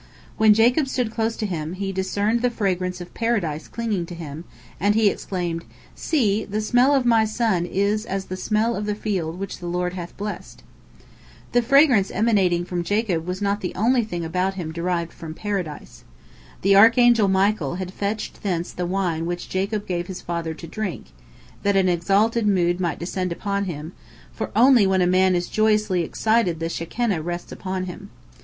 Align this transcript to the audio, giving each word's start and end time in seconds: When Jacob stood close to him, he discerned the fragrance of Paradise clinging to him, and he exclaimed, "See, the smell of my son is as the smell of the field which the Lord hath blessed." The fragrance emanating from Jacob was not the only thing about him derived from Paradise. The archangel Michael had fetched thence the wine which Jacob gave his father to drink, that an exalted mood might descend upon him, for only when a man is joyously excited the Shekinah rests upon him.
When 0.35 0.55
Jacob 0.55 0.87
stood 0.87 1.11
close 1.11 1.35
to 1.35 1.45
him, 1.45 1.73
he 1.73 1.91
discerned 1.91 2.41
the 2.41 2.49
fragrance 2.49 3.01
of 3.01 3.13
Paradise 3.13 3.67
clinging 3.67 4.07
to 4.07 4.15
him, 4.15 4.45
and 4.79 4.95
he 4.95 5.11
exclaimed, 5.11 5.63
"See, 5.93 6.43
the 6.43 6.59
smell 6.59 6.95
of 6.95 7.05
my 7.05 7.23
son 7.23 7.67
is 7.67 8.03
as 8.07 8.25
the 8.25 8.35
smell 8.35 8.75
of 8.75 8.87
the 8.87 8.95
field 8.95 9.37
which 9.37 9.59
the 9.59 9.67
Lord 9.67 9.93
hath 9.93 10.17
blessed." 10.17 10.63
The 11.51 11.61
fragrance 11.61 12.09
emanating 12.09 12.65
from 12.65 12.83
Jacob 12.83 13.27
was 13.27 13.43
not 13.43 13.61
the 13.61 13.75
only 13.75 14.03
thing 14.03 14.25
about 14.25 14.55
him 14.55 14.71
derived 14.71 15.13
from 15.13 15.35
Paradise. 15.35 16.03
The 16.63 16.75
archangel 16.75 17.27
Michael 17.27 17.75
had 17.75 17.93
fetched 17.93 18.41
thence 18.41 18.71
the 18.71 18.87
wine 18.87 19.27
which 19.27 19.49
Jacob 19.49 19.85
gave 19.85 20.07
his 20.07 20.19
father 20.19 20.55
to 20.55 20.65
drink, 20.65 21.11
that 21.61 21.75
an 21.77 21.87
exalted 21.87 22.47
mood 22.47 22.79
might 22.79 22.97
descend 22.97 23.31
upon 23.31 23.65
him, 23.65 23.93
for 24.33 24.49
only 24.55 24.87
when 24.87 25.03
a 25.03 25.05
man 25.05 25.35
is 25.35 25.47
joyously 25.47 26.01
excited 26.01 26.59
the 26.59 26.69
Shekinah 26.69 27.21
rests 27.21 27.51
upon 27.51 27.83
him. 27.83 28.09